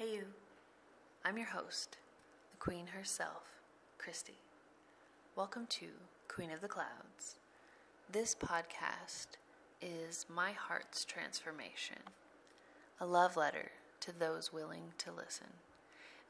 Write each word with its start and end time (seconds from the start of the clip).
Hey, 0.00 0.14
you. 0.14 0.24
I'm 1.26 1.36
your 1.36 1.48
host, 1.48 1.98
the 2.52 2.56
Queen 2.56 2.86
herself, 2.86 3.60
Christy. 3.98 4.38
Welcome 5.36 5.66
to 5.66 5.88
Queen 6.26 6.50
of 6.50 6.62
the 6.62 6.68
Clouds. 6.68 7.36
This 8.10 8.34
podcast 8.34 9.36
is 9.82 10.24
my 10.26 10.52
heart's 10.52 11.04
transformation, 11.04 11.98
a 12.98 13.04
love 13.04 13.36
letter 13.36 13.72
to 14.00 14.18
those 14.18 14.54
willing 14.54 14.84
to 14.96 15.12
listen, 15.12 15.48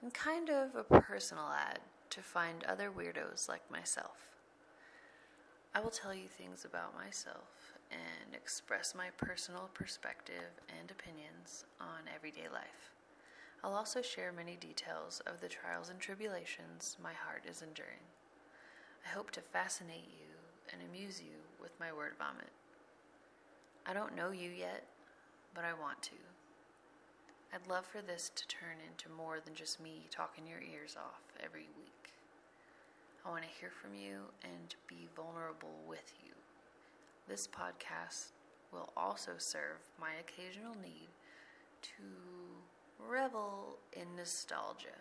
and 0.02 0.12
kind 0.12 0.50
of 0.50 0.74
a 0.74 0.82
personal 0.82 1.52
ad 1.56 1.78
to 2.08 2.22
find 2.22 2.64
other 2.64 2.90
weirdos 2.90 3.48
like 3.48 3.70
myself. 3.70 4.34
I 5.76 5.78
will 5.78 5.90
tell 5.90 6.12
you 6.12 6.26
things 6.26 6.64
about 6.64 6.96
myself 6.96 7.78
and 7.92 8.34
express 8.34 8.96
my 8.96 9.10
personal 9.16 9.70
perspective 9.74 10.58
and 10.76 10.90
opinions 10.90 11.66
on 11.80 12.10
everyday 12.12 12.48
life. 12.52 12.96
I'll 13.62 13.74
also 13.74 14.00
share 14.00 14.32
many 14.32 14.56
details 14.56 15.20
of 15.26 15.40
the 15.40 15.48
trials 15.48 15.90
and 15.90 16.00
tribulations 16.00 16.96
my 17.02 17.12
heart 17.12 17.44
is 17.48 17.60
enduring. 17.60 18.08
I 19.04 19.10
hope 19.10 19.30
to 19.32 19.40
fascinate 19.40 20.08
you 20.08 20.32
and 20.72 20.80
amuse 20.82 21.20
you 21.20 21.36
with 21.60 21.78
my 21.78 21.92
word 21.92 22.12
vomit. 22.18 22.48
I 23.86 23.92
don't 23.92 24.16
know 24.16 24.30
you 24.30 24.48
yet, 24.50 24.84
but 25.54 25.64
I 25.64 25.74
want 25.74 26.00
to. 26.04 26.16
I'd 27.52 27.68
love 27.68 27.84
for 27.84 28.00
this 28.00 28.30
to 28.34 28.48
turn 28.48 28.80
into 28.86 29.10
more 29.10 29.40
than 29.44 29.54
just 29.54 29.80
me 29.80 30.06
talking 30.10 30.46
your 30.46 30.60
ears 30.60 30.96
off 30.96 31.20
every 31.44 31.68
week. 31.76 32.12
I 33.26 33.30
want 33.30 33.42
to 33.42 33.60
hear 33.60 33.70
from 33.70 33.94
you 33.94 34.32
and 34.42 34.74
be 34.88 35.08
vulnerable 35.14 35.76
with 35.86 36.14
you. 36.24 36.32
This 37.28 37.46
podcast 37.46 38.32
will 38.72 38.88
also 38.96 39.32
serve 39.36 39.84
my 40.00 40.12
occasional 40.20 40.74
need 40.80 41.08
to 41.82 42.39
revel 43.08 43.78
in 43.92 44.16
nostalgia, 44.16 44.98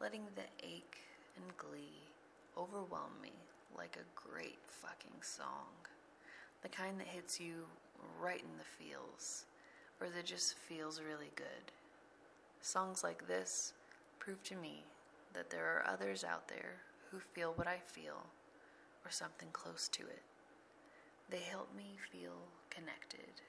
letting 0.00 0.22
the 0.34 0.66
ache 0.66 0.98
and 1.36 1.56
glee 1.56 2.02
overwhelm 2.56 3.12
me 3.22 3.32
like 3.76 3.96
a 3.96 4.28
great 4.28 4.58
fucking 4.66 5.22
song. 5.22 5.68
The 6.62 6.68
kind 6.68 6.98
that 6.98 7.06
hits 7.06 7.40
you 7.40 7.66
right 8.20 8.40
in 8.40 8.58
the 8.58 8.84
feels, 8.84 9.44
or 10.00 10.08
that 10.08 10.24
just 10.24 10.54
feels 10.54 11.00
really 11.00 11.30
good. 11.36 11.72
Songs 12.60 13.04
like 13.04 13.26
this 13.26 13.72
prove 14.18 14.42
to 14.44 14.56
me 14.56 14.82
that 15.34 15.50
there 15.50 15.66
are 15.66 15.86
others 15.86 16.24
out 16.24 16.48
there 16.48 16.76
who 17.10 17.18
feel 17.18 17.52
what 17.54 17.66
I 17.68 17.78
feel, 17.84 18.26
or 19.04 19.10
something 19.10 19.48
close 19.52 19.88
to 19.88 20.02
it. 20.02 20.22
They 21.30 21.40
help 21.40 21.74
me 21.76 21.96
feel 22.12 22.48
connected. 22.70 23.42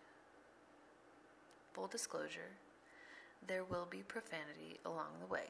Full 1.74 1.88
disclosure 1.88 2.52
there 3.48 3.64
will 3.64 3.88
be 3.90 4.04
profanity 4.08 4.80
along 4.86 5.20
the 5.20 5.32
way 5.32 5.50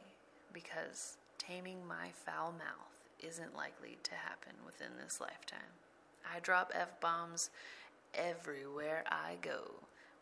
because 0.53 1.17
taming 1.37 1.87
my 1.87 2.09
foul 2.13 2.51
mouth 2.51 2.99
isn't 3.19 3.55
likely 3.55 3.97
to 4.03 4.15
happen 4.15 4.53
within 4.65 4.91
this 5.03 5.19
lifetime. 5.19 5.73
I 6.33 6.39
drop 6.39 6.71
F 6.73 6.99
bombs 7.01 7.49
everywhere 8.13 9.03
I 9.07 9.37
go 9.41 9.71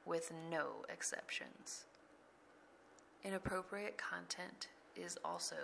with 0.06 0.32
no 0.50 0.86
exceptions. 0.90 1.86
Inappropriate 3.24 3.98
content 3.98 4.68
is 4.96 5.18
also 5.24 5.56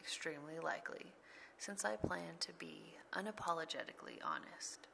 extremely 0.00 0.58
likely 0.62 1.06
since 1.58 1.84
I 1.84 1.96
plan 1.96 2.34
to 2.40 2.52
be 2.58 2.94
unapologetically 3.12 4.18
honest. 4.24 4.86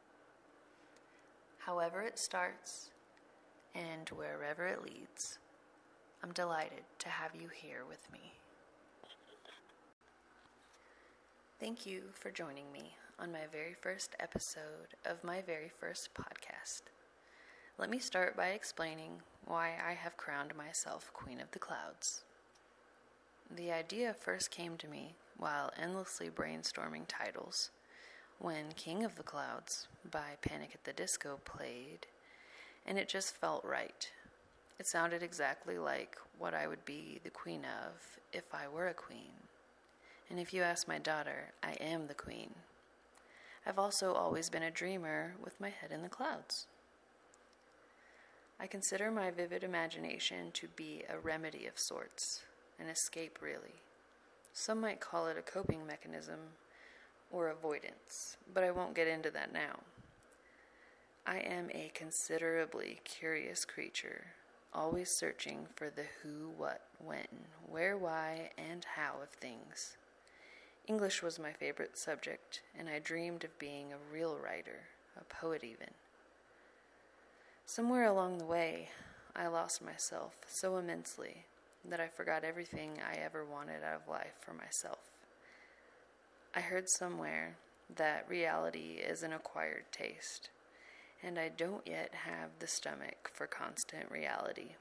However, 1.60 2.02
it 2.02 2.18
starts 2.18 2.90
and 3.74 4.08
wherever 4.10 4.66
it 4.66 4.82
leads, 4.82 5.38
I'm 6.22 6.32
delighted 6.32 6.82
to 6.98 7.08
have 7.08 7.30
you 7.40 7.48
here 7.48 7.82
with 7.88 8.10
me. 8.12 8.32
Thank 11.60 11.86
you 11.86 12.02
for 12.12 12.30
joining 12.30 12.72
me 12.72 12.96
on 13.20 13.30
my 13.30 13.46
very 13.52 13.74
first 13.80 14.16
episode 14.18 14.94
of 15.06 15.22
my 15.22 15.40
very 15.42 15.70
first 15.80 16.10
podcast. 16.14 16.82
Let 17.78 17.88
me 17.88 18.00
start 18.00 18.36
by 18.36 18.48
explaining 18.48 19.22
why 19.44 19.74
I 19.84 19.92
have 19.92 20.16
crowned 20.16 20.56
myself 20.56 21.12
Queen 21.12 21.40
of 21.40 21.52
the 21.52 21.60
Clouds. 21.60 22.22
The 23.54 23.70
idea 23.70 24.12
first 24.12 24.50
came 24.50 24.76
to 24.78 24.88
me 24.88 25.14
while 25.36 25.72
endlessly 25.80 26.30
brainstorming 26.30 27.04
titles 27.06 27.70
when 28.40 28.72
King 28.76 29.04
of 29.04 29.14
the 29.14 29.22
Clouds 29.22 29.86
by 30.10 30.36
Panic 30.42 30.70
at 30.74 30.82
the 30.82 30.92
Disco 30.92 31.38
played, 31.44 32.06
and 32.84 32.98
it 32.98 33.08
just 33.08 33.36
felt 33.36 33.64
right 33.64 34.10
it 34.78 34.86
sounded 34.86 35.22
exactly 35.22 35.76
like 35.76 36.16
what 36.38 36.54
I 36.54 36.68
would 36.68 36.84
be 36.84 37.20
the 37.24 37.30
queen 37.30 37.64
of 37.64 38.18
if 38.32 38.54
I 38.54 38.68
were 38.68 38.88
a 38.88 38.94
queen. 38.94 39.32
And 40.30 40.38
if 40.38 40.54
you 40.54 40.62
ask 40.62 40.86
my 40.86 40.98
daughter, 40.98 41.52
I 41.62 41.72
am 41.80 42.06
the 42.06 42.14
queen. 42.14 42.50
I've 43.66 43.78
also 43.78 44.12
always 44.12 44.48
been 44.48 44.62
a 44.62 44.70
dreamer 44.70 45.34
with 45.42 45.60
my 45.60 45.70
head 45.70 45.90
in 45.90 46.02
the 46.02 46.08
clouds. 46.08 46.66
I 48.60 48.66
consider 48.66 49.10
my 49.10 49.30
vivid 49.30 49.62
imagination 49.64 50.50
to 50.54 50.68
be 50.68 51.02
a 51.08 51.18
remedy 51.18 51.66
of 51.66 51.78
sorts, 51.78 52.42
an 52.78 52.88
escape, 52.88 53.38
really. 53.40 53.82
Some 54.52 54.80
might 54.80 55.00
call 55.00 55.28
it 55.28 55.38
a 55.38 55.42
coping 55.42 55.86
mechanism 55.86 56.38
or 57.30 57.48
avoidance, 57.48 58.36
but 58.52 58.64
I 58.64 58.70
won't 58.70 58.94
get 58.94 59.06
into 59.06 59.30
that 59.30 59.52
now. 59.52 59.80
I 61.26 61.38
am 61.38 61.70
a 61.70 61.90
considerably 61.94 63.00
curious 63.04 63.64
creature 63.64 64.26
always 64.72 65.10
searching 65.10 65.66
for 65.74 65.90
the 65.90 66.04
who, 66.22 66.50
what, 66.56 66.82
when, 66.98 67.26
where, 67.66 67.96
why, 67.96 68.50
and 68.58 68.84
how 68.96 69.14
of 69.22 69.30
things. 69.30 69.96
English 70.86 71.22
was 71.22 71.38
my 71.38 71.52
favorite 71.52 71.98
subject, 71.98 72.62
and 72.78 72.88
I 72.88 72.98
dreamed 72.98 73.44
of 73.44 73.58
being 73.58 73.92
a 73.92 74.12
real 74.14 74.38
writer, 74.42 74.80
a 75.20 75.24
poet 75.24 75.62
even. 75.64 75.90
Somewhere 77.66 78.04
along 78.04 78.38
the 78.38 78.46
way, 78.46 78.88
I 79.36 79.48
lost 79.48 79.84
myself 79.84 80.34
so 80.48 80.78
immensely 80.78 81.44
that 81.84 82.00
I 82.00 82.08
forgot 82.08 82.44
everything 82.44 82.92
I 83.06 83.16
ever 83.18 83.44
wanted 83.44 83.82
out 83.84 84.02
of 84.02 84.08
life 84.08 84.34
for 84.40 84.52
myself. 84.52 84.98
I 86.54 86.60
heard 86.60 86.88
somewhere 86.88 87.56
that 87.94 88.26
reality 88.28 89.00
is 89.00 89.22
an 89.22 89.32
acquired 89.32 89.84
taste 89.92 90.50
and 91.22 91.38
I 91.38 91.48
don't 91.48 91.86
yet 91.86 92.14
have 92.14 92.50
the 92.58 92.66
stomach 92.66 93.30
for 93.32 93.46
constant 93.46 94.10
reality. 94.10 94.72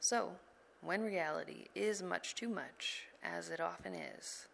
So, 0.00 0.32
when 0.80 1.02
reality 1.02 1.66
is 1.74 2.02
much 2.02 2.34
too 2.34 2.48
much, 2.48 3.04
as 3.22 3.50
it 3.50 3.60
often 3.60 3.94
is, 3.94 4.46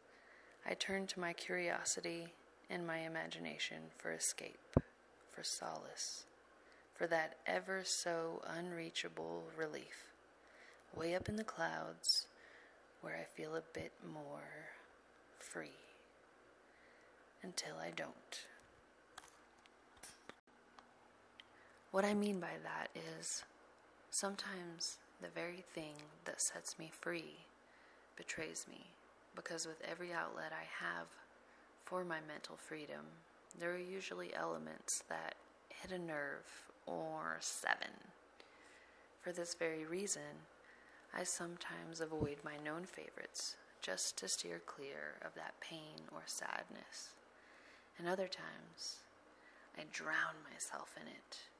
I 0.67 0.73
turn 0.75 1.07
to 1.09 1.21
my 1.21 1.35
curiosity 1.35 2.29
and 2.71 2.87
my 2.87 2.99
imagination 2.99 3.77
for 3.99 4.13
escape, 4.13 4.77
for 5.31 5.43
solace, 5.43 6.25
for 6.95 7.07
that 7.09 7.37
ever 7.47 7.83
so 7.85 8.41
unreachable 8.47 9.43
relief, 9.57 10.13
way 10.97 11.15
up 11.15 11.29
in 11.29 11.37
the 11.37 11.45
clouds 11.45 12.27
where 13.03 13.17
I 13.17 13.25
feel 13.25 13.55
a 13.55 13.63
bit 13.75 13.93
more 14.11 14.71
free 15.39 15.69
until 17.43 17.77
I 17.79 17.91
don't. 17.95 18.47
What 21.95 22.05
I 22.05 22.13
mean 22.13 22.41
by 22.41 22.57
that 22.65 22.89
is 23.21 23.45
sometimes 24.11 24.97
the 25.23 25.29
very 25.29 25.63
thing 25.77 25.95
that 26.25 26.41
sets 26.41 26.77
me 26.77 26.91
free 27.01 27.47
betrays 28.17 28.67
me 28.69 28.87
because 29.37 29.65
with 29.65 29.81
every 29.89 30.13
outlet 30.13 30.51
I 30.51 30.65
have 30.85 31.07
for 31.85 32.05
my 32.05 32.19
mental 32.27 32.57
freedom, 32.57 33.05
there 33.61 33.73
are 33.73 33.79
usually 33.79 34.35
elements 34.35 35.05
that 35.09 35.37
hit 35.69 35.93
a 35.93 35.99
nerve 36.05 36.51
or 36.85 37.37
seven. 37.39 37.95
For 39.21 39.31
this 39.31 39.55
very 39.55 39.85
reason, 39.85 40.43
I 41.17 41.23
sometimes 41.23 42.01
avoid 42.01 42.39
my 42.43 42.57
known 42.65 42.87
favorites 42.87 43.55
just 43.81 44.19
to 44.19 44.27
steer 44.27 44.61
clear 44.67 45.21
of 45.25 45.37
that 45.37 45.61
pain 45.61 46.11
or 46.11 46.23
sadness. 46.27 47.11
And 47.97 48.09
other 48.09 48.27
times, 48.27 48.97
I 49.79 49.83
drown 49.93 50.35
myself 50.53 50.97
in 51.01 51.07
it 51.07 51.54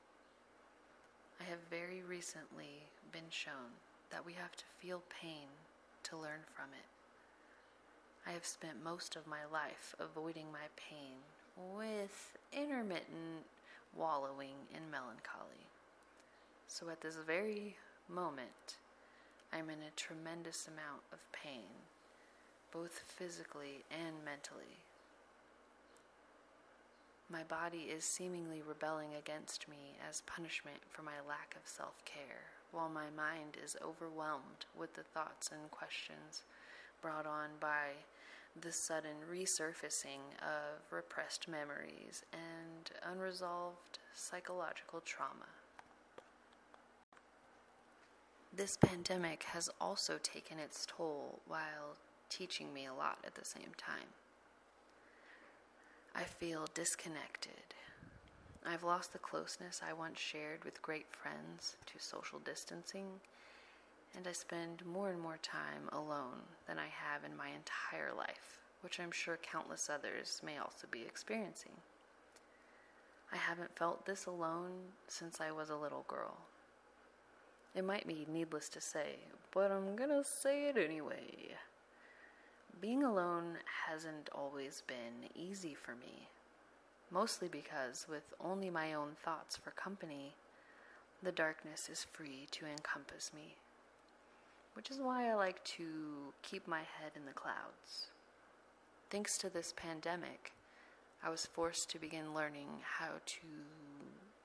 I 1.41 1.45
have 1.45 1.59
very 1.71 2.03
recently 2.03 2.87
been 3.13 3.29
shown 3.31 3.81
that 4.11 4.25
we 4.25 4.33
have 4.35 4.55
to 4.57 4.65
feel 4.79 5.03
pain 5.21 5.49
to 6.05 6.17
learn 6.17 6.41
from 6.55 6.67
it. 6.73 6.87
I 8.27 8.33
have 8.33 8.47
spent 8.47 8.83
most 8.83 9.17
of 9.17 9.27
my 9.27 9.45
life 9.53 9.95
avoiding 9.99 10.47
my 10.53 10.67
pain 10.77 11.19
with 11.77 12.37
intermittent 12.53 13.45
wallowing 13.97 14.55
in 14.75 14.91
melancholy. 14.91 15.67
So 16.69 16.89
at 16.89 17.01
this 17.01 17.17
very 17.17 17.77
moment, 18.09 18.77
I'm 19.53 19.71
in 19.71 19.79
a 19.87 19.95
tremendous 19.97 20.67
amount 20.67 21.03
of 21.13 21.19
pain, 21.33 21.71
both 22.73 23.03
physically 23.07 23.85
and 23.91 24.25
mentally. 24.25 24.79
My 27.35 27.43
body 27.43 27.89
is 27.91 28.05
seemingly 28.05 28.63
rebelling 28.63 29.17
against 29.19 29.69
me 29.69 29.97
as 30.09 30.21
punishment 30.21 30.77
for 30.89 31.03
my 31.03 31.19
lack 31.29 31.57
of 31.57 31.69
self 31.69 32.05
care, 32.05 32.53
while 32.71 32.89
my 32.89 33.07
mind 33.17 33.57
is 33.63 33.77
overwhelmed 33.85 34.67
with 34.79 34.95
the 34.95 35.03
thoughts 35.03 35.51
and 35.51 35.69
questions 35.73 36.45
brought 37.03 37.27
on 37.27 37.49
by 37.59 37.89
the 38.61 38.71
sudden 38.71 39.17
resurfacing 39.29 40.21
of 40.41 40.93
repressed 40.93 41.49
memories 41.49 42.23
and 42.33 42.93
unresolved 43.05 43.99
psychological 44.15 45.01
trauma. 45.05 45.51
This 48.57 48.77
pandemic 48.77 49.43
has 49.43 49.69
also 49.81 50.21
taken 50.23 50.61
its 50.61 50.87
toll 50.87 51.41
while 51.49 51.97
teaching 52.29 52.73
me 52.73 52.87
a 52.87 52.95
lot 52.95 53.19
at 53.27 53.35
the 53.35 53.45
same 53.45 53.73
time. 53.77 54.07
I 56.17 56.23
feel 56.23 56.67
disconnected. 56.75 57.75
I've 58.65 58.85
lost 58.85 59.13
the 59.13 59.19
closeness 59.19 59.81
I 59.87 59.93
once 59.93 60.21
shared 60.21 60.65
with 60.65 60.81
great 60.81 61.07
friends 61.11 61.77
to 61.87 61.99
social 61.99 62.39
distancing, 62.39 63.07
and 64.17 64.27
I 64.29 64.33
spend 64.33 64.87
more 64.87 65.11
and 65.11 65.21
more 65.21 65.39
time 65.43 65.89
alone 65.93 66.43
than 66.69 66.79
I 66.79 66.87
have 66.87 67.25
in 67.25 67.37
my 67.37 67.49
entire 67.49 68.15
life, 68.17 68.61
which 68.81 69.01
I'm 69.01 69.11
sure 69.11 69.39
countless 69.43 69.91
others 69.91 70.41
may 70.45 70.57
also 70.57 70.87
be 70.89 71.03
experiencing. 71.03 71.73
I 73.33 73.37
haven't 73.37 73.77
felt 73.77 74.07
this 74.07 74.27
alone 74.27 74.71
since 75.09 75.41
I 75.41 75.51
was 75.51 75.71
a 75.71 75.77
little 75.77 76.05
girl. 76.07 76.37
It 77.75 77.85
might 77.85 78.07
be 78.07 78.25
needless 78.33 78.69
to 78.71 78.81
say, 78.81 79.17
but 79.53 79.73
I'm 79.73 79.97
gonna 79.97 80.23
say 80.23 80.69
it 80.69 80.77
anyway. 80.77 81.57
Being 82.81 83.05
alone 83.05 83.59
hasn't 83.87 84.29
always 84.35 84.83
been 84.87 85.31
easy 85.35 85.75
for 85.75 85.93
me, 85.93 86.29
mostly 87.11 87.49
because, 87.49 88.07
with 88.09 88.35
only 88.41 88.69
my 88.69 88.93
own 88.95 89.17
thoughts 89.25 89.57
for 89.57 89.71
company, 89.71 90.35
the 91.23 91.33
darkness 91.33 91.89
is 91.91 92.07
free 92.13 92.47
to 92.51 92.67
encompass 92.67 93.31
me, 93.35 93.55
which 94.75 94.91
is 94.91 94.99
why 94.99 95.31
I 95.31 95.35
like 95.35 95.63
to 95.65 96.33
keep 96.43 96.67
my 96.67 96.81
head 96.81 97.13
in 97.17 97.25
the 97.25 97.33
clouds. 97.33 98.09
Thanks 99.09 99.39
to 99.39 99.49
this 99.49 99.73
pandemic, 99.77 100.53
I 101.23 101.31
was 101.31 101.47
forced 101.47 101.91
to 101.91 101.99
begin 101.99 102.35
learning 102.35 102.69
how 102.99 103.13
to 103.25 103.47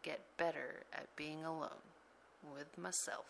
get 0.04 0.22
better 0.38 0.84
at 0.94 1.14
being 1.16 1.44
alone 1.44 1.84
with 2.56 2.78
myself. 2.78 3.26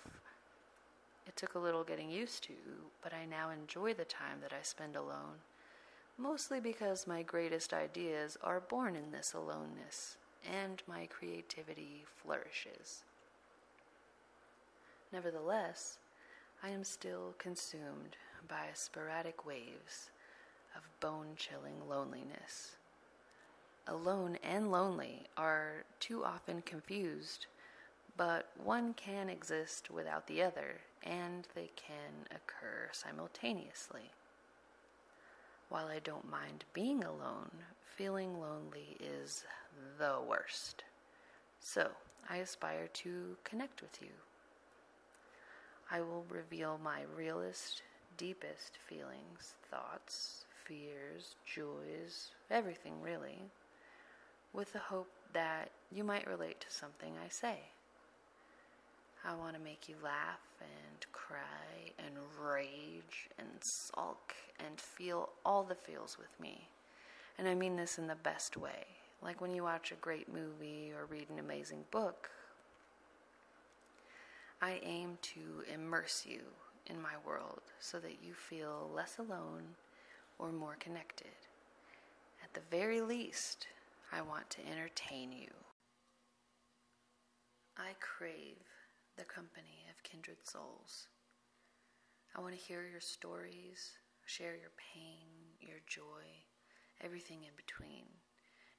It 1.27 1.36
took 1.36 1.56
a 1.56 1.60
little 1.60 1.83
getting 1.83 2.10
used 2.10 2.44
to, 2.44 2.54
but 3.01 3.13
I 3.13 3.25
now 3.25 3.50
enjoy 3.50 3.94
the 3.94 4.06
time 4.06 4.39
that 4.42 4.54
I 4.54 4.62
spend 4.63 4.95
alone, 4.95 5.39
mostly 6.18 6.60
because 6.60 7.07
my 7.07 7.21
greatest 7.21 7.74
ideas 7.74 8.38
are 8.44 8.60
born 8.60 8.95
in 8.95 9.12
this 9.12 9.33
aloneness 9.33 10.18
and 10.44 10.81
my 10.88 11.07
creativity 11.07 12.04
flourishes. 12.21 13.04
Nevertheless, 15.12 15.98
I 16.63 16.69
am 16.69 16.83
still 16.83 17.36
consumed 17.38 18.18
by 18.48 18.68
sporadic 18.74 19.45
waves 19.45 20.10
of 20.75 20.81
bone 21.00 21.30
chilling 21.36 21.88
loneliness. 21.88 22.75
Alone 23.88 24.38
and 24.44 24.71
lonely 24.71 25.24
are 25.36 25.83
too 26.00 26.24
often 26.24 26.62
confused 26.62 27.48
but 28.19 28.50
one 28.62 28.94
can 28.95 29.30
exist 29.30 29.89
without 29.89 30.27
the 30.27 30.44
other, 30.44 30.81
and 31.03 31.47
they 31.55 31.71
can 31.75 32.27
occur 32.31 32.89
simultaneously. 32.91 34.11
While 35.69 35.87
I 35.87 35.99
don't 35.99 36.29
mind 36.29 36.65
being 36.73 37.03
alone, 37.03 37.51
feeling 37.95 38.39
lonely 38.39 38.97
is 38.99 39.43
the 39.97 40.17
worst. 40.27 40.83
So, 41.59 41.89
I 42.29 42.37
aspire 42.37 42.87
to 42.87 43.37
connect 43.43 43.81
with 43.81 44.01
you. 44.01 44.09
I 45.91 46.01
will 46.01 46.25
reveal 46.29 46.79
my 46.83 47.01
realest, 47.15 47.81
deepest 48.17 48.77
feelings, 48.87 49.55
thoughts, 49.71 50.45
fears, 50.65 51.35
joys, 51.45 52.31
everything 52.51 53.01
really, 53.01 53.39
with 54.53 54.73
the 54.73 54.79
hope 54.79 55.09
that 55.33 55.69
you 55.91 56.03
might 56.03 56.27
relate 56.27 56.59
to 56.61 56.71
something 56.71 57.13
I 57.23 57.29
say. 57.29 57.59
I 59.25 59.36
want 59.36 59.56
to 59.56 59.62
make 59.62 59.89
you 59.89 59.95
laugh 60.04 60.39
and 60.62 61.06
cry 61.12 61.92
and 61.98 62.16
rage 62.42 63.30
and 63.38 63.48
sulk 63.62 64.33
and 64.66 64.80
feel 64.80 65.30
all 65.45 65.63
the 65.63 65.75
feels 65.75 66.18
with 66.18 66.39
me. 66.39 66.69
And 67.38 67.48
I 67.48 67.56
mean 67.56 67.75
this 67.75 67.98
in 67.98 68.07
the 68.07 68.16
best 68.16 68.57
way. 68.57 68.86
Like 69.21 69.42
when 69.42 69.54
you 69.54 69.63
watch 69.63 69.92
a 69.92 69.95
great 69.95 70.31
movie 70.31 70.92
or 70.95 71.06
read 71.06 71.30
an 71.30 71.39
amazing 71.39 71.83
book, 71.92 72.30
I 74.62 74.80
aim 74.83 75.18
to 75.21 75.63
immerse 75.74 76.25
you 76.25 76.42
in 76.88 77.01
my 77.01 77.13
world 77.25 77.62
so 77.80 78.00
that 78.00 78.24
you 78.24 78.33
feel 78.33 78.89
less 78.94 79.18
alone 79.18 79.63
or 80.38 80.51
more 80.51 80.77
connected. 80.80 81.27
At 82.44 82.54
the 82.54 82.62
very 82.71 83.01
least, 83.01 83.68
I 84.12 84.21
want 84.21 84.50
to 84.51 84.68
entertain 84.69 85.31
you. 85.31 85.51
I 87.77 87.92
crave 88.00 88.57
the 89.19 89.25
company 89.25 89.83
of 89.92 90.01
kindred 90.01 90.39
souls. 90.48 91.12
I 92.31 92.39
want 92.39 92.56
to 92.56 92.68
hear 92.71 92.88
your 92.88 93.04
stories, 93.04 94.00
share 94.25 94.56
your 94.56 94.71
pain, 94.80 95.60
your 95.60 95.83
joy, 95.92 96.24
everything 97.04 97.44
in 97.44 97.51
between, 97.60 98.07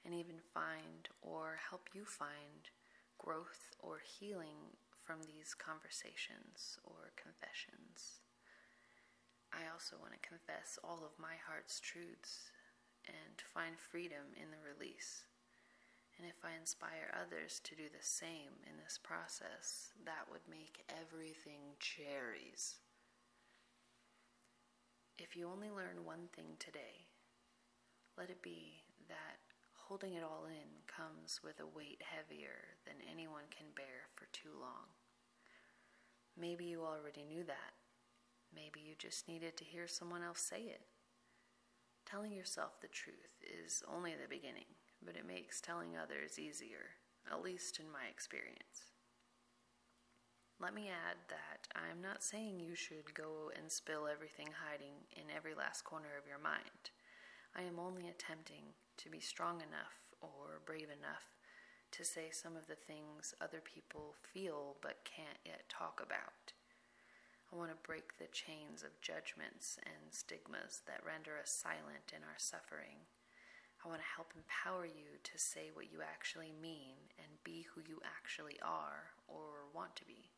and 0.01 0.15
even 0.17 0.41
find 0.57 1.13
or 1.21 1.61
help 1.69 1.93
you 1.93 2.09
find 2.09 2.73
growth 3.21 3.77
or 3.85 4.01
healing 4.01 4.73
from 5.05 5.21
these 5.29 5.53
conversations 5.53 6.81
or 6.89 7.13
confessions. 7.21 8.25
I 9.53 9.69
also 9.69 10.01
want 10.01 10.17
to 10.17 10.25
confess 10.25 10.81
all 10.81 11.05
of 11.05 11.21
my 11.21 11.37
heart's 11.45 11.85
truths 11.85 12.49
and 13.05 13.37
find 13.53 13.77
freedom 13.77 14.33
in 14.41 14.49
the 14.49 14.65
release. 14.65 15.29
And 16.21 16.29
if 16.29 16.45
I 16.45 16.53
inspire 16.53 17.09
others 17.17 17.65
to 17.65 17.75
do 17.75 17.89
the 17.89 18.05
same 18.05 18.53
in 18.69 18.77
this 18.77 19.01
process, 19.01 19.89
that 20.05 20.29
would 20.29 20.45
make 20.51 20.85
everything 21.01 21.81
cherries. 21.81 22.77
If 25.17 25.35
you 25.35 25.49
only 25.49 25.71
learn 25.71 26.05
one 26.05 26.29
thing 26.37 26.61
today, 26.61 27.09
let 28.19 28.29
it 28.29 28.43
be 28.43 28.85
that 29.09 29.41
holding 29.73 30.13
it 30.13 30.23
all 30.23 30.45
in 30.45 30.85
comes 30.85 31.41
with 31.43 31.57
a 31.59 31.73
weight 31.73 32.03
heavier 32.05 32.77
than 32.85 33.01
anyone 33.11 33.49
can 33.49 33.73
bear 33.75 34.13
for 34.13 34.29
too 34.29 34.53
long. 34.61 34.93
Maybe 36.37 36.67
you 36.67 36.85
already 36.85 37.25
knew 37.25 37.45
that. 37.45 37.73
Maybe 38.55 38.85
you 38.85 38.93
just 38.99 39.27
needed 39.27 39.57
to 39.57 39.65
hear 39.65 39.89
someone 39.89 40.23
else 40.23 40.41
say 40.41 40.69
it. 40.69 40.85
Telling 42.05 42.33
yourself 42.33 42.79
the 42.83 42.89
truth 42.89 43.41
is 43.41 43.83
only 43.89 44.13
the 44.13 44.29
beginning 44.29 44.69
but 45.05 45.17
it 45.17 45.27
makes 45.27 45.61
telling 45.61 45.97
others 45.97 46.39
easier, 46.39 46.97
at 47.31 47.43
least 47.43 47.79
in 47.79 47.91
my 47.91 48.07
experience. 48.11 48.91
Let 50.61 50.75
me 50.75 50.93
add 50.93 51.17
that 51.29 51.69
I'm 51.73 52.03
not 52.03 52.23
saying 52.23 52.61
you 52.61 52.75
should 52.75 53.15
go 53.15 53.51
and 53.57 53.73
spill 53.73 54.07
everything 54.07 54.53
hiding 54.53 55.09
in 55.17 55.33
every 55.35 55.55
last 55.55 55.85
corner 55.85 56.13
of 56.21 56.29
your 56.29 56.39
mind. 56.39 56.93
I 57.57 57.63
am 57.63 57.81
only 57.81 58.09
attempting 58.09 58.77
to 58.99 59.09
be 59.09 59.21
strong 59.21 59.65
enough 59.65 59.97
or 60.21 60.61
brave 60.67 60.93
enough 60.93 61.33
to 61.93 62.05
say 62.05 62.29
some 62.31 62.57
of 62.57 62.69
the 62.69 62.77
things 62.77 63.35
other 63.41 63.65
people 63.65 64.15
feel 64.21 64.77
but 64.83 65.09
can't 65.09 65.41
yet 65.45 65.65
talk 65.69 66.01
about. 66.05 66.53
I 67.53 67.57
want 67.57 67.71
to 67.71 67.89
break 67.89 68.19
the 68.19 68.31
chains 68.31 68.85
of 68.85 69.01
judgments 69.01 69.79
and 69.83 70.13
stigmas 70.13 70.83
that 70.87 71.03
render 71.03 71.41
us 71.41 71.51
silent 71.51 72.15
in 72.15 72.23
our 72.23 72.39
suffering 72.39 73.09
I 73.85 73.89
want 73.89 74.01
to 74.01 74.15
help 74.15 74.33
empower 74.37 74.85
you 74.85 75.17
to 75.23 75.39
say 75.39 75.71
what 75.73 75.91
you 75.91 76.01
actually 76.03 76.53
mean 76.61 76.97
and 77.19 77.43
be 77.45 77.67
who 77.75 77.81
you 77.81 78.01
actually 78.05 78.59
are 78.63 79.17
or 79.27 79.69
want 79.75 79.97
to 79.97 80.05
be. 80.05 80.31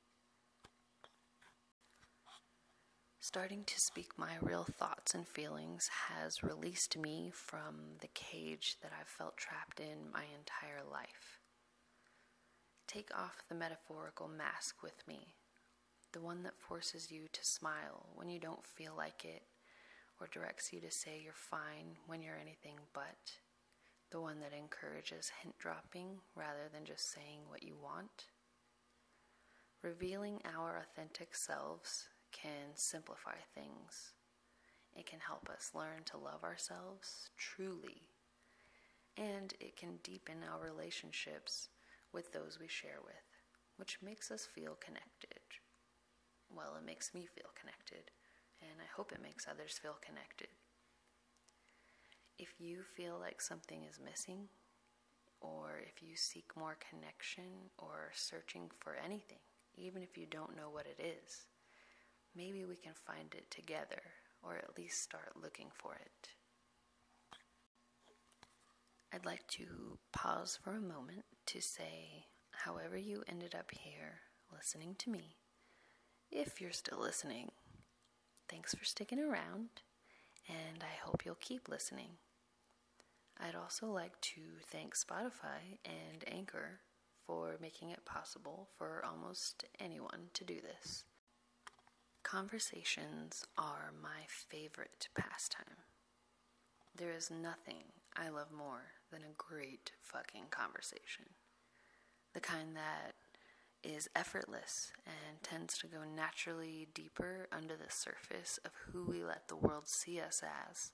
Starting 3.20 3.64
to 3.64 3.80
speak 3.80 4.10
my 4.16 4.32
real 4.40 4.66
thoughts 4.78 5.14
and 5.14 5.26
feelings 5.26 5.88
has 6.08 6.42
released 6.42 6.98
me 6.98 7.30
from 7.32 7.74
the 8.00 8.08
cage 8.14 8.76
that 8.82 8.92
I've 9.00 9.08
felt 9.08 9.36
trapped 9.36 9.80
in 9.80 10.10
my 10.12 10.24
entire 10.38 10.82
life. 10.90 11.40
Take 12.86 13.10
off 13.16 13.44
the 13.48 13.54
metaphorical 13.54 14.28
mask 14.28 14.82
with 14.82 15.06
me, 15.08 15.34
the 16.12 16.20
one 16.20 16.42
that 16.42 16.60
forces 16.60 17.10
you 17.10 17.22
to 17.32 17.44
smile 17.44 18.06
when 18.14 18.28
you 18.28 18.38
don't 18.38 18.66
feel 18.66 18.92
like 18.96 19.24
it 19.24 19.42
or 20.22 20.28
directs 20.30 20.72
you 20.72 20.80
to 20.80 20.90
say 20.90 21.20
you're 21.22 21.34
fine 21.34 21.96
when 22.06 22.22
you're 22.22 22.38
anything 22.40 22.78
but, 22.94 23.32
the 24.12 24.20
one 24.20 24.38
that 24.40 24.52
encourages 24.56 25.32
hint 25.42 25.58
dropping 25.58 26.20
rather 26.36 26.68
than 26.72 26.84
just 26.84 27.12
saying 27.12 27.40
what 27.48 27.64
you 27.64 27.76
want. 27.82 28.26
Revealing 29.82 30.40
our 30.44 30.78
authentic 30.78 31.34
selves 31.34 32.08
can 32.30 32.70
simplify 32.74 33.36
things. 33.54 34.12
It 34.94 35.06
can 35.06 35.20
help 35.20 35.48
us 35.50 35.72
learn 35.74 36.04
to 36.06 36.18
love 36.18 36.44
ourselves 36.44 37.30
truly, 37.36 38.02
and 39.16 39.52
it 39.60 39.76
can 39.76 39.98
deepen 40.04 40.38
our 40.44 40.64
relationships 40.64 41.68
with 42.12 42.32
those 42.32 42.58
we 42.60 42.68
share 42.68 43.00
with, 43.04 43.26
which 43.76 43.98
makes 44.02 44.30
us 44.30 44.46
feel 44.46 44.76
connected 44.80 45.40
Well, 46.54 46.76
it 46.78 46.86
makes 46.86 47.14
me 47.14 47.26
feel 47.26 47.50
connected, 47.58 48.10
and 48.70 48.80
I 48.80 48.88
hope 48.96 49.12
it 49.12 49.22
makes 49.22 49.46
others 49.48 49.78
feel 49.80 49.96
connected. 50.04 50.48
If 52.38 52.60
you 52.60 52.82
feel 52.96 53.18
like 53.20 53.40
something 53.40 53.82
is 53.84 54.00
missing, 54.04 54.48
or 55.40 55.80
if 55.84 56.02
you 56.02 56.16
seek 56.16 56.56
more 56.56 56.76
connection 56.90 57.70
or 57.78 58.10
searching 58.14 58.70
for 58.78 58.96
anything, 59.04 59.38
even 59.76 60.02
if 60.02 60.16
you 60.16 60.26
don't 60.30 60.56
know 60.56 60.70
what 60.70 60.86
it 60.86 61.02
is, 61.02 61.46
maybe 62.36 62.64
we 62.64 62.76
can 62.76 62.92
find 63.06 63.34
it 63.34 63.50
together 63.50 64.02
or 64.42 64.56
at 64.56 64.76
least 64.76 65.02
start 65.02 65.32
looking 65.40 65.68
for 65.74 65.94
it. 65.94 66.28
I'd 69.14 69.26
like 69.26 69.46
to 69.48 69.98
pause 70.12 70.58
for 70.62 70.76
a 70.76 70.80
moment 70.80 71.24
to 71.46 71.60
say, 71.60 72.26
however, 72.50 72.96
you 72.96 73.22
ended 73.28 73.54
up 73.54 73.70
here 73.70 74.20
listening 74.52 74.94
to 74.98 75.10
me, 75.10 75.36
if 76.30 76.60
you're 76.60 76.72
still 76.72 76.98
listening, 77.00 77.50
thanks 78.52 78.74
for 78.74 78.84
sticking 78.84 79.18
around, 79.18 79.80
and 80.46 80.82
I 80.82 81.02
hope 81.02 81.24
you'll 81.24 81.36
keep 81.36 81.70
listening. 81.70 82.10
I'd 83.40 83.54
also 83.54 83.86
like 83.86 84.20
to 84.20 84.42
thank 84.70 84.94
Spotify 84.94 85.78
and 85.86 86.22
Anchor 86.26 86.80
for 87.26 87.56
making 87.62 87.90
it 87.90 88.04
possible 88.04 88.68
for 88.76 89.02
almost 89.06 89.64
anyone 89.80 90.28
to 90.34 90.44
do 90.44 90.56
this. 90.60 91.04
Conversations 92.22 93.46
are 93.56 93.90
my 94.02 94.26
favorite 94.28 95.08
pastime. 95.16 95.78
There 96.94 97.12
is 97.12 97.30
nothing 97.30 97.84
I 98.14 98.28
love 98.28 98.52
more 98.52 98.82
than 99.10 99.22
a 99.22 99.34
great 99.38 99.92
fucking 100.02 100.44
conversation. 100.50 101.24
The 102.34 102.40
kind 102.40 102.76
that 102.76 103.14
is 103.82 104.08
effortless 104.14 104.92
and 105.06 105.42
tends 105.42 105.78
to 105.78 105.86
go 105.86 105.98
naturally 106.04 106.88
deeper 106.94 107.48
under 107.52 107.76
the 107.76 107.90
surface 107.90 108.58
of 108.64 108.70
who 108.86 109.04
we 109.04 109.22
let 109.22 109.48
the 109.48 109.56
world 109.56 109.88
see 109.88 110.20
us 110.20 110.42
as 110.68 110.92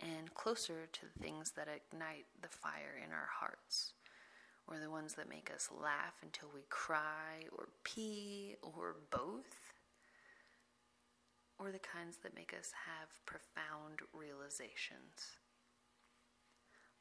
and 0.00 0.34
closer 0.34 0.88
to 0.92 1.00
the 1.02 1.22
things 1.22 1.52
that 1.52 1.68
ignite 1.68 2.26
the 2.40 2.48
fire 2.48 3.00
in 3.04 3.12
our 3.12 3.28
hearts 3.40 3.94
or 4.66 4.78
the 4.78 4.90
ones 4.90 5.14
that 5.14 5.28
make 5.28 5.50
us 5.54 5.70
laugh 5.72 6.14
until 6.22 6.48
we 6.54 6.60
cry 6.68 7.42
or 7.56 7.68
pee 7.84 8.54
or 8.62 8.96
both 9.10 9.72
or 11.58 11.72
the 11.72 11.78
kinds 11.78 12.18
that 12.22 12.36
make 12.36 12.54
us 12.58 12.72
have 12.86 13.08
profound 13.26 14.00
realizations. 14.12 15.38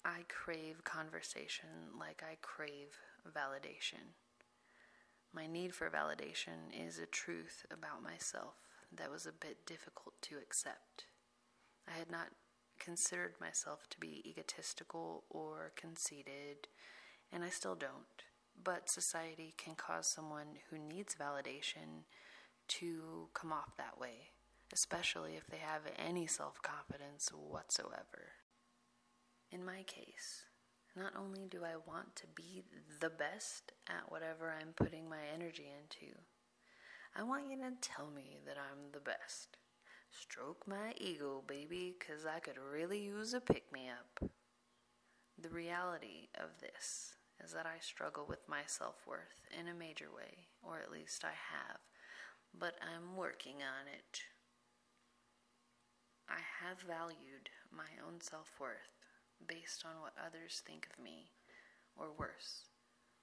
I 0.04 0.22
crave 0.30 0.84
conversation 0.84 1.70
like 2.00 2.24
I 2.24 2.38
crave 2.42 2.98
validation. 3.28 4.16
My 5.38 5.46
need 5.46 5.76
for 5.76 5.88
validation 5.88 6.74
is 6.74 6.98
a 6.98 7.06
truth 7.06 7.64
about 7.70 8.02
myself 8.02 8.56
that 8.92 9.12
was 9.12 9.28
a 9.28 9.32
bit 9.32 9.68
difficult 9.68 10.16
to 10.24 10.38
accept. 10.38 11.06
I 11.88 11.96
had 11.96 12.10
not 12.10 12.30
considered 12.80 13.36
myself 13.40 13.88
to 13.92 14.00
be 14.00 14.28
egotistical 14.28 15.26
or 15.30 15.74
conceited, 15.76 16.70
and 17.32 17.44
I 17.44 17.50
still 17.50 17.76
don't. 17.76 18.24
But 18.64 18.90
society 18.90 19.54
can 19.58 19.76
cause 19.76 20.08
someone 20.08 20.58
who 20.72 20.80
needs 20.80 21.14
validation 21.14 22.06
to 22.70 23.30
come 23.36 23.54
off 23.54 23.78
that 23.78 24.00
way, 24.00 24.32
especially 24.74 25.36
if 25.36 25.46
they 25.46 25.58
have 25.58 25.84
any 26.04 26.26
self 26.26 26.64
confidence 26.64 27.30
whatsoever. 27.30 28.34
In 29.52 29.64
my 29.64 29.84
case, 29.84 30.47
not 30.98 31.14
only 31.16 31.46
do 31.50 31.60
I 31.64 31.76
want 31.88 32.16
to 32.16 32.28
be 32.36 32.64
the 33.00 33.10
best 33.10 33.72
at 33.88 34.12
whatever 34.12 34.52
I'm 34.52 34.74
putting 34.76 35.08
my 35.08 35.22
energy 35.34 35.68
into, 35.80 36.14
I 37.16 37.24
want 37.24 37.50
you 37.50 37.58
to 37.58 37.72
tell 37.82 38.10
me 38.10 38.38
that 38.46 38.58
I'm 38.58 38.92
the 38.92 39.00
best. 39.00 39.58
Stroke 40.10 40.68
my 40.68 40.94
ego, 40.98 41.44
baby, 41.46 41.96
because 41.98 42.26
I 42.26 42.40
could 42.40 42.58
really 42.58 43.00
use 43.00 43.34
a 43.34 43.40
pick 43.40 43.72
me 43.72 43.90
up. 43.90 44.30
The 45.40 45.50
reality 45.50 46.30
of 46.36 46.60
this 46.60 47.14
is 47.44 47.54
that 47.54 47.68
I 47.68 47.80
struggle 47.80 48.26
with 48.28 48.50
my 48.50 48.62
self 48.66 48.96
worth 49.08 49.46
in 49.58 49.68
a 49.68 49.78
major 49.78 50.08
way, 50.16 50.48
or 50.64 50.80
at 50.80 50.92
least 50.92 51.24
I 51.24 51.36
have, 51.54 51.78
but 52.58 52.74
I'm 52.82 53.16
working 53.16 53.58
on 53.58 53.88
it. 53.88 54.22
I 56.28 56.40
have 56.66 56.82
valued 56.82 57.50
my 57.72 58.02
own 58.06 58.20
self 58.20 58.50
worth 58.60 58.97
based 59.46 59.84
on 59.86 60.02
what 60.02 60.14
others 60.18 60.62
think 60.66 60.88
of 60.92 61.04
me, 61.04 61.32
or 61.96 62.08
worse, 62.18 62.66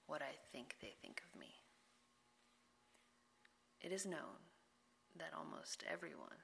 what 0.07 0.21
I 0.21 0.35
think 0.51 0.75
they 0.81 0.93
think 1.01 1.21
of 1.25 1.39
me. 1.39 1.63
It 3.81 3.91
is 3.91 4.05
known 4.05 4.51
that 5.17 5.33
almost 5.37 5.83
everyone, 5.91 6.43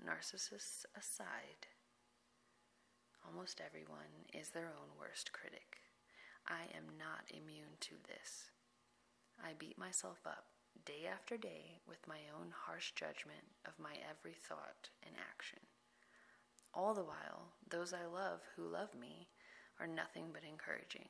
narcissists 0.00 0.84
aside, 0.98 1.66
almost 3.26 3.60
everyone 3.64 4.28
is 4.32 4.50
their 4.50 4.66
own 4.66 4.98
worst 4.98 5.32
critic. 5.32 5.80
I 6.46 6.66
am 6.76 6.98
not 6.98 7.30
immune 7.30 7.78
to 7.80 7.94
this. 8.08 8.50
I 9.42 9.52
beat 9.58 9.78
myself 9.78 10.18
up 10.26 10.46
day 10.84 11.06
after 11.10 11.36
day 11.36 11.80
with 11.86 12.08
my 12.08 12.18
own 12.34 12.52
harsh 12.66 12.92
judgment 12.92 13.46
of 13.66 13.78
my 13.78 13.94
every 14.02 14.34
thought 14.34 14.90
and 15.06 15.14
action. 15.16 15.60
All 16.74 16.94
the 16.94 17.04
while, 17.04 17.52
those 17.68 17.92
I 17.92 18.06
love 18.06 18.40
who 18.56 18.66
love 18.66 18.94
me 18.98 19.28
are 19.78 19.86
nothing 19.86 20.26
but 20.32 20.42
encouraging. 20.48 21.08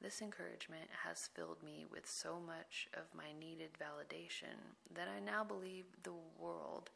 This 0.00 0.20
encouragement 0.22 0.90
has 1.04 1.30
filled 1.34 1.62
me 1.62 1.84
with 1.90 2.08
so 2.08 2.38
much 2.38 2.86
of 2.94 3.16
my 3.16 3.32
needed 3.38 3.70
validation 3.80 4.76
that 4.94 5.08
I 5.08 5.20
now 5.20 5.42
believe 5.42 5.86
the 6.02 6.14
world, 6.38 6.90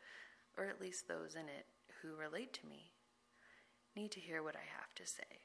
or 0.57 0.67
at 0.67 0.81
least 0.81 1.09
those 1.09 1.35
in 1.35 1.49
it 1.49 1.67
who 2.01 2.15
relate 2.15 2.53
to 2.55 2.67
me, 2.67 2.93
need 3.97 4.13
to 4.13 4.21
hear 4.21 4.43
what 4.43 4.57
I 4.57 4.67
have 4.79 4.95
to 4.97 5.07
say. 5.07 5.41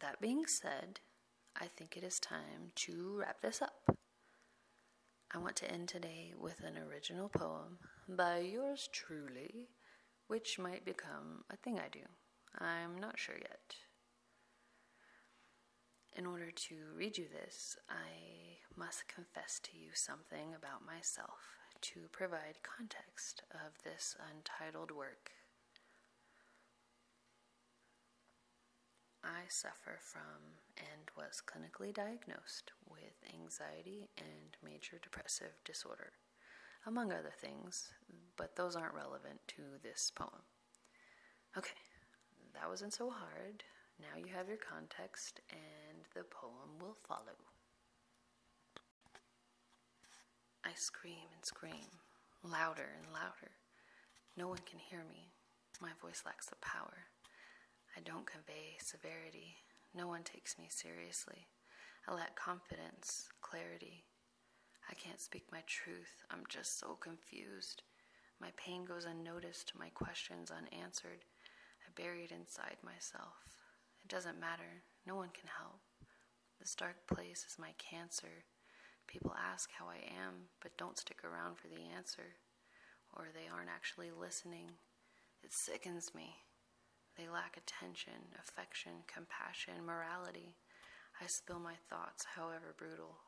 That 0.00 0.20
being 0.20 0.46
said, 0.46 1.00
I 1.60 1.66
think 1.66 1.96
it 1.96 2.04
is 2.04 2.18
time 2.18 2.72
to 2.76 3.16
wrap 3.18 3.42
this 3.42 3.60
up. 3.60 3.96
I 5.34 5.38
want 5.38 5.56
to 5.56 5.70
end 5.70 5.88
today 5.88 6.32
with 6.40 6.60
an 6.60 6.78
original 6.78 7.28
poem 7.28 7.78
by 8.08 8.38
yours 8.38 8.88
truly, 8.92 9.66
which 10.28 10.60
might 10.60 10.84
become 10.84 11.42
a 11.50 11.56
thing 11.56 11.80
I 11.80 11.88
do. 11.90 12.06
I'm 12.60 13.00
not 13.00 13.18
sure 13.18 13.34
yet. 13.34 13.74
In 16.16 16.24
order 16.24 16.52
to 16.52 16.74
read 16.96 17.18
you 17.18 17.24
this, 17.28 17.76
I 17.90 18.60
must 18.76 19.08
confess 19.08 19.58
to 19.64 19.76
you 19.76 19.88
something 19.92 20.54
about 20.54 20.86
myself 20.86 21.40
to 21.80 22.02
provide 22.12 22.62
context 22.62 23.42
of 23.50 23.82
this 23.82 24.16
untitled 24.32 24.92
work. 24.92 25.32
I 29.24 29.48
suffer 29.48 29.98
from 30.00 30.60
and 30.76 31.10
was 31.16 31.40
clinically 31.40 31.94
diagnosed 31.94 32.72
with 32.90 33.16
anxiety 33.32 34.10
and 34.18 34.56
major 34.62 34.98
depressive 35.02 35.56
disorder, 35.64 36.12
among 36.86 37.10
other 37.10 37.32
things, 37.34 37.88
but 38.36 38.56
those 38.56 38.76
aren't 38.76 38.94
relevant 38.94 39.40
to 39.48 39.62
this 39.82 40.12
poem. 40.14 40.44
Okay, 41.56 41.80
that 42.52 42.68
wasn't 42.68 42.92
so 42.92 43.08
hard. 43.10 43.64
Now 43.98 44.18
you 44.18 44.32
have 44.34 44.48
your 44.48 44.58
context, 44.58 45.40
and 45.50 46.04
the 46.14 46.24
poem 46.24 46.78
will 46.80 46.96
follow. 47.08 47.38
I 50.64 50.70
scream 50.74 51.28
and 51.34 51.44
scream, 51.44 52.00
louder 52.42 52.88
and 52.98 53.12
louder. 53.12 53.52
No 54.36 54.48
one 54.48 54.60
can 54.66 54.78
hear 54.78 55.04
me. 55.08 55.32
My 55.80 55.90
voice 56.00 56.22
lacks 56.26 56.46
the 56.46 56.56
power. 56.56 57.08
I 57.96 58.00
don't 58.00 58.26
convey 58.26 58.76
severity. 58.82 59.56
No 59.94 60.08
one 60.08 60.22
takes 60.24 60.58
me 60.58 60.66
seriously. 60.68 61.46
I 62.08 62.14
lack 62.14 62.34
confidence, 62.34 63.28
clarity. 63.40 64.04
I 64.90 64.94
can't 64.94 65.20
speak 65.20 65.46
my 65.52 65.62
truth. 65.66 66.24
I'm 66.30 66.42
just 66.48 66.78
so 66.78 66.98
confused. 67.00 67.82
My 68.40 68.50
pain 68.56 68.84
goes 68.84 69.04
unnoticed, 69.04 69.72
my 69.78 69.88
questions 69.90 70.50
unanswered. 70.50 71.24
I 71.86 71.90
bury 71.94 72.24
it 72.24 72.32
inside 72.32 72.76
myself. 72.82 73.38
It 74.04 74.10
doesn't 74.10 74.40
matter. 74.40 74.82
No 75.06 75.14
one 75.14 75.30
can 75.30 75.48
help. 75.58 75.80
This 76.58 76.74
dark 76.74 77.06
place 77.06 77.46
is 77.48 77.58
my 77.58 77.72
cancer. 77.78 78.44
People 79.06 79.34
ask 79.38 79.70
how 79.78 79.86
I 79.86 80.02
am, 80.18 80.50
but 80.60 80.76
don't 80.76 80.98
stick 80.98 81.22
around 81.24 81.58
for 81.58 81.68
the 81.68 81.94
answer. 81.96 82.36
Or 83.12 83.28
they 83.32 83.48
aren't 83.48 83.70
actually 83.70 84.10
listening. 84.10 84.70
It 85.42 85.52
sickens 85.52 86.10
me. 86.14 86.34
They 87.16 87.28
lack 87.28 87.56
attention, 87.56 88.34
affection, 88.42 89.06
compassion, 89.06 89.86
morality. 89.86 90.56
I 91.22 91.26
spill 91.26 91.60
my 91.60 91.74
thoughts, 91.88 92.26
however 92.34 92.74
brutal. 92.76 93.18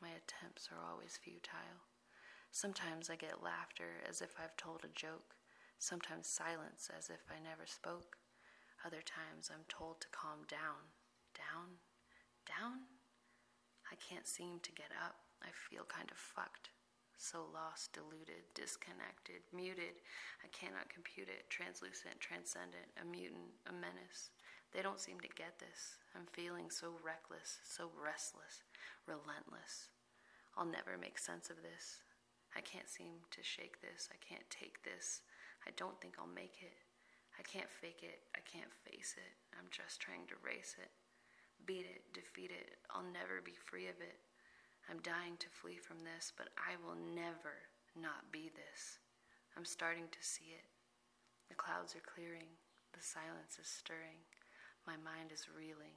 My 0.00 0.10
attempts 0.14 0.68
are 0.70 0.78
always 0.78 1.18
futile. 1.18 1.82
Sometimes 2.52 3.10
I 3.10 3.16
get 3.16 3.42
laughter 3.42 3.98
as 4.08 4.20
if 4.22 4.34
I've 4.38 4.56
told 4.56 4.84
a 4.84 4.94
joke, 4.94 5.34
sometimes 5.78 6.28
silence 6.28 6.90
as 6.96 7.10
if 7.10 7.26
I 7.30 7.42
never 7.42 7.66
spoke. 7.66 8.16
Other 8.86 9.02
times 9.02 9.50
I'm 9.50 9.64
told 9.68 10.00
to 10.02 10.08
calm 10.14 10.46
down. 10.46 10.94
Down? 11.34 11.82
Down? 12.46 12.86
I 13.90 13.96
can't 13.98 14.26
seem 14.26 14.60
to 14.62 14.72
get 14.72 14.90
up. 15.02 15.16
I 15.42 15.50
feel 15.50 15.84
kind 15.84 16.10
of 16.10 16.16
fucked. 16.18 16.70
So 17.22 17.46
lost, 17.54 17.94
deluded, 17.94 18.42
disconnected, 18.50 19.46
muted. 19.54 20.02
I 20.42 20.50
cannot 20.50 20.90
compute 20.90 21.30
it. 21.30 21.46
Translucent, 21.46 22.18
transcendent, 22.18 22.90
a 22.98 23.06
mutant, 23.06 23.54
a 23.70 23.72
menace. 23.72 24.34
They 24.74 24.82
don't 24.82 24.98
seem 24.98 25.22
to 25.22 25.38
get 25.38 25.62
this. 25.62 26.02
I'm 26.18 26.26
feeling 26.34 26.66
so 26.66 26.98
reckless, 26.98 27.62
so 27.62 27.94
restless, 27.94 28.66
relentless. 29.06 29.94
I'll 30.58 30.66
never 30.66 30.98
make 30.98 31.22
sense 31.22 31.46
of 31.46 31.62
this. 31.62 32.02
I 32.58 32.60
can't 32.60 32.90
seem 32.90 33.22
to 33.30 33.40
shake 33.40 33.78
this. 33.78 34.10
I 34.10 34.18
can't 34.18 34.44
take 34.50 34.82
this. 34.82 35.22
I 35.62 35.70
don't 35.78 35.96
think 36.02 36.18
I'll 36.18 36.26
make 36.26 36.58
it. 36.58 36.74
I 37.38 37.46
can't 37.46 37.70
fake 37.70 38.02
it. 38.02 38.26
I 38.34 38.42
can't 38.42 38.74
face 38.82 39.14
it. 39.14 39.32
I'm 39.54 39.70
just 39.70 40.02
trying 40.02 40.26
to 40.28 40.42
race 40.42 40.74
it. 40.76 40.90
Beat 41.64 41.86
it, 41.86 42.02
defeat 42.10 42.50
it. 42.50 42.82
I'll 42.90 43.06
never 43.06 43.38
be 43.38 43.54
free 43.54 43.86
of 43.86 43.96
it. 44.02 44.18
I'm 44.90 44.98
dying 45.02 45.38
to 45.38 45.48
flee 45.48 45.78
from 45.78 46.00
this, 46.00 46.32
but 46.36 46.50
I 46.58 46.74
will 46.82 46.98
never 47.14 47.70
not 47.94 48.30
be 48.32 48.50
this. 48.54 48.98
I'm 49.56 49.64
starting 49.64 50.08
to 50.10 50.22
see 50.24 50.56
it. 50.56 50.66
The 51.48 51.60
clouds 51.60 51.94
are 51.94 52.04
clearing. 52.08 52.48
The 52.92 53.04
silence 53.04 53.60
is 53.60 53.68
stirring. 53.68 54.24
My 54.86 54.96
mind 55.00 55.30
is 55.30 55.52
reeling. 55.52 55.96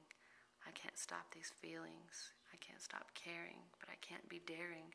I 0.67 0.71
can't 0.71 0.97
stop 0.97 1.31
these 1.31 1.53
feelings. 1.61 2.35
I 2.53 2.57
can't 2.57 2.81
stop 2.81 3.11
caring, 3.15 3.63
but 3.79 3.89
I 3.89 3.97
can't 4.01 4.27
be 4.29 4.43
daring. 4.45 4.93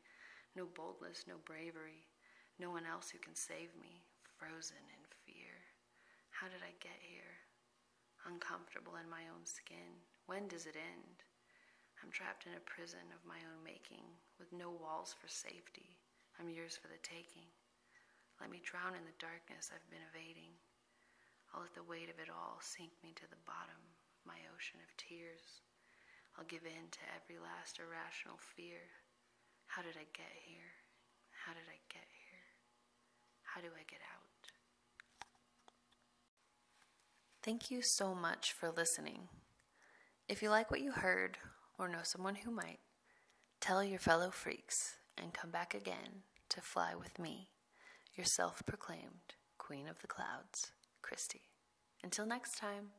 No 0.55 0.67
boldness, 0.67 1.25
no 1.27 1.39
bravery. 1.43 2.07
No 2.59 2.69
one 2.69 2.85
else 2.85 3.09
who 3.09 3.19
can 3.19 3.35
save 3.35 3.73
me, 3.79 4.05
frozen 4.37 4.83
in 4.91 5.03
fear. 5.25 5.55
How 6.29 6.47
did 6.47 6.61
I 6.61 6.73
get 6.81 6.99
here? 7.01 7.41
Uncomfortable 8.27 8.97
in 9.01 9.09
my 9.09 9.25
own 9.33 9.45
skin. 9.45 10.05
When 10.25 10.47
does 10.47 10.65
it 10.65 10.77
end? 10.77 11.25
I'm 12.01 12.09
trapped 12.09 12.49
in 12.49 12.57
a 12.57 12.65
prison 12.65 13.05
of 13.13 13.29
my 13.29 13.37
own 13.45 13.61
making, 13.61 14.01
with 14.41 14.49
no 14.49 14.73
walls 14.73 15.13
for 15.13 15.29
safety. 15.29 16.01
I'm 16.41 16.49
yours 16.49 16.73
for 16.73 16.89
the 16.89 16.97
taking. 17.05 17.45
Let 18.41 18.49
me 18.49 18.57
drown 18.65 18.97
in 18.97 19.05
the 19.05 19.21
darkness 19.21 19.69
I've 19.69 19.85
been 19.93 20.01
evading. 20.09 20.57
I'll 21.53 21.61
let 21.61 21.77
the 21.77 21.85
weight 21.85 22.09
of 22.09 22.17
it 22.17 22.33
all 22.33 22.57
sink 22.57 22.89
me 23.05 23.13
to 23.21 23.29
the 23.29 23.45
bottom 23.45 23.77
of 23.77 24.25
my 24.25 24.41
ocean 24.49 24.81
of 24.81 24.89
tears. 24.97 25.61
I'll 26.33 26.49
give 26.49 26.65
in 26.65 26.89
to 26.89 27.13
every 27.13 27.37
last 27.37 27.77
irrational 27.77 28.41
fear. 28.41 28.81
How 29.69 29.85
did 29.85 29.93
I 29.93 30.09
get 30.09 30.33
here? 30.41 30.73
How 31.45 31.53
did 31.53 31.69
I 31.69 31.77
get 31.85 32.09
here? 32.09 32.45
How 33.45 33.61
do 33.61 33.69
I 33.77 33.85
get 33.85 34.01
out? 34.09 34.41
Thank 37.45 37.69
you 37.69 37.81
so 37.81 38.15
much 38.17 38.53
for 38.53 38.73
listening. 38.73 39.29
If 40.29 40.41
you 40.41 40.49
like 40.49 40.71
what 40.71 40.81
you 40.81 40.91
heard 40.91 41.37
or 41.81 41.89
know 41.89 42.03
someone 42.03 42.35
who 42.35 42.51
might, 42.51 42.79
tell 43.59 43.83
your 43.83 43.97
fellow 43.97 44.29
freaks 44.29 44.97
and 45.17 45.33
come 45.33 45.49
back 45.49 45.73
again 45.73 46.23
to 46.49 46.61
fly 46.61 46.93
with 46.93 47.17
me, 47.17 47.49
your 48.15 48.25
self 48.25 48.61
proclaimed 48.67 49.33
Queen 49.57 49.87
of 49.87 49.99
the 49.99 50.07
Clouds. 50.07 50.71
Christy. 51.01 51.41
Until 52.03 52.27
next 52.27 52.57
time. 52.57 52.91